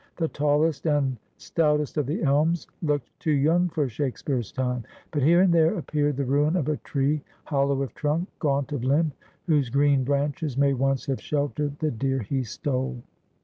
The 0.15 0.29
tallest 0.29 0.87
and 0.87 1.15
stoutest 1.37 1.95
of 1.95 2.07
the 2.07 2.23
elms 2.23 2.65
looked 2.81 3.11
too 3.19 3.33
young 3.33 3.69
for 3.69 3.87
Shakespeare's 3.87 4.51
time. 4.51 4.83
But 5.11 5.21
here 5.21 5.41
and 5.41 5.53
there 5.53 5.77
appeared 5.77 6.17
the 6.17 6.25
ruin 6.25 6.55
of 6.55 6.67
a 6.69 6.77
tree, 6.77 7.21
hollow 7.43 7.83
of 7.83 7.93
trunk, 7.93 8.27
gaunt 8.39 8.71
of 8.71 8.83
limb, 8.83 9.11
whose 9.45 9.69
green 9.69 10.03
branches 10.03 10.57
may 10.57 10.73
once 10.73 11.05
have 11.05 11.21
sheltered 11.21 11.77
the 11.77 11.91
deer 11.91 12.17
he 12.17 12.41
stole. 12.43 13.03